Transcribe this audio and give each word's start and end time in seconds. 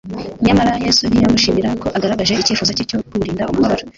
nyamara 0.45 0.71
Yesu 0.85 1.01
ntiyamushimira 1.05 1.69
ko 1.81 1.87
agaragaje 1.97 2.31
icyifuzo 2.37 2.71
cye 2.77 2.85
cyo 2.89 2.97
kumurinda 3.09 3.49
umubabaro. 3.51 3.83